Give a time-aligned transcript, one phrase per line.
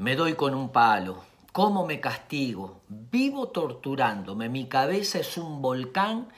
[0.00, 6.32] me doy con un palo, cómo me castigo, vivo torturándome, mi cabeza es un volcán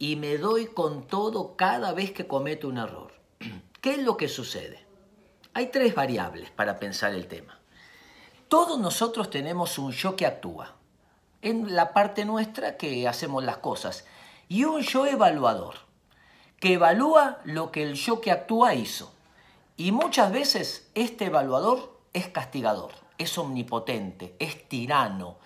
[0.00, 3.12] y me doy con todo cada vez que cometo un error.
[3.80, 4.84] ¿Qué es lo que sucede?
[5.52, 7.60] Hay tres variables para pensar el tema.
[8.48, 10.74] Todos nosotros tenemos un yo que actúa,
[11.40, 14.06] en la parte nuestra que hacemos las cosas,
[14.48, 15.76] y un yo evaluador,
[16.58, 19.14] que evalúa lo que el yo que actúa hizo.
[19.76, 25.36] Y muchas veces este evaluador es castigador, es omnipotente, es tirano.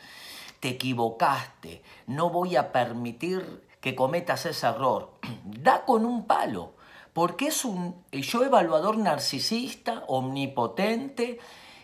[0.60, 5.12] Te equivocaste, no voy a permitir que cometas ese error.
[5.44, 6.74] Da con un palo,
[7.12, 11.38] porque es un yo evaluador narcisista, omnipotente,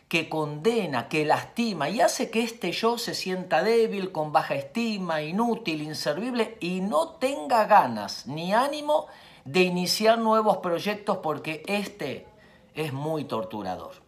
[0.09, 5.23] que condena, que lastima y hace que este yo se sienta débil, con baja estima,
[5.23, 9.09] inútil, inservible y no tenga ganas ni ánimo
[9.45, 12.29] de iniciar nuevos proyectos porque este
[12.75, 14.04] es muy torturador.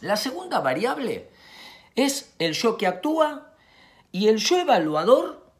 [0.00, 1.28] La segunda variable
[1.94, 3.52] es el yo que actúa
[4.12, 5.50] y el yo evaluador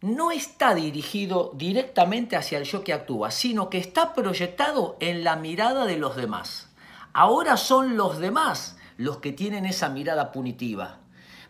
[0.00, 5.36] no está dirigido directamente hacia el yo que actúa, sino que está proyectado en la
[5.36, 6.68] mirada de los demás.
[7.12, 10.98] Ahora son los demás los que tienen esa mirada punitiva.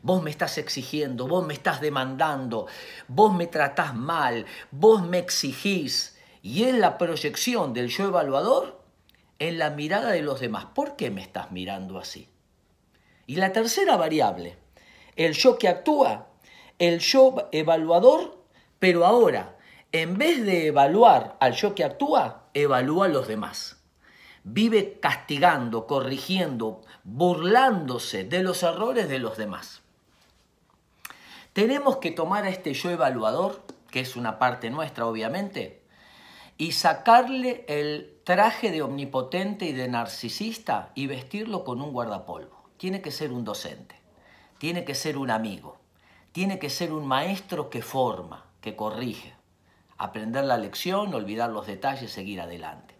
[0.02, 2.66] Vos me estás exigiendo, vos me estás demandando,
[3.08, 6.16] vos me tratás mal, vos me exigís.
[6.42, 8.80] Y es la proyección del yo evaluador
[9.38, 10.66] en la mirada de los demás.
[10.66, 12.28] ¿Por qué me estás mirando así?
[13.26, 14.56] Y la tercera variable,
[15.16, 16.28] el yo que actúa,
[16.78, 18.38] el yo evaluador,
[18.78, 19.56] pero ahora,
[19.92, 23.82] en vez de evaluar al yo que actúa, evalúa a los demás.
[24.44, 29.82] Vive castigando, corrigiendo, burlándose de los errores de los demás.
[31.52, 35.82] Tenemos que tomar a este yo evaluador, que es una parte nuestra obviamente,
[36.58, 42.55] y sacarle el traje de omnipotente y de narcisista y vestirlo con un guardapolvo.
[42.76, 43.96] Tiene que ser un docente,
[44.58, 45.78] tiene que ser un amigo,
[46.32, 49.34] tiene que ser un maestro que forma, que corrige,
[49.96, 52.94] aprender la lección, olvidar los detalles, seguir adelante.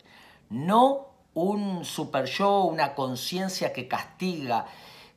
[0.48, 4.66] No un super yo, una conciencia que castiga,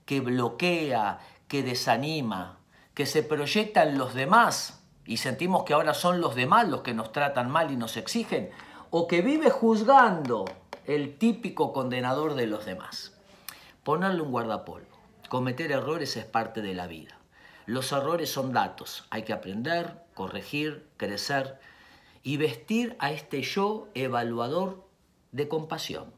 [0.06, 2.58] que bloquea, que desanima,
[2.94, 6.94] que se proyecta en los demás y sentimos que ahora son los demás los que
[6.94, 8.52] nos tratan mal y nos exigen,
[8.92, 10.46] o que vive juzgando
[10.86, 13.19] el típico condenador de los demás.
[13.90, 15.00] Ponerle un guardapolvo.
[15.30, 17.18] Cometer errores es parte de la vida.
[17.66, 19.08] Los errores son datos.
[19.10, 21.58] Hay que aprender, corregir, crecer
[22.22, 24.88] y vestir a este yo evaluador
[25.32, 26.14] de compasión,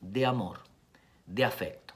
[0.00, 0.60] de amor,
[1.26, 1.92] de afecto.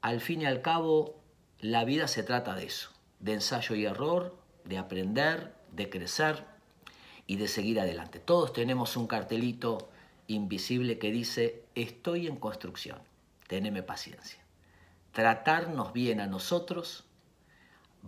[0.00, 1.14] Al fin y al cabo,
[1.60, 6.44] la vida se trata de eso, de ensayo y error, de aprender, de crecer
[7.28, 8.18] y de seguir adelante.
[8.18, 9.88] Todos tenemos un cartelito
[10.26, 12.98] invisible que dice, estoy en construcción,
[13.46, 14.44] teneme paciencia.
[15.12, 17.04] Tratarnos bien a nosotros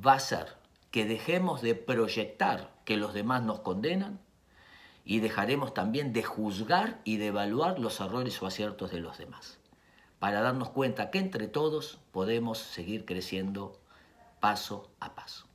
[0.07, 0.57] va a ser
[0.91, 4.21] que dejemos de proyectar que los demás nos condenan
[5.05, 9.59] y dejaremos también de juzgar y de evaluar los errores o aciertos de los demás,
[10.19, 13.81] para darnos cuenta que entre todos podemos seguir creciendo
[14.41, 15.47] paso a paso.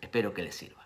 [0.00, 0.85] Espero que les sirva.